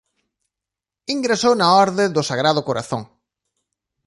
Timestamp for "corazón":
2.67-3.03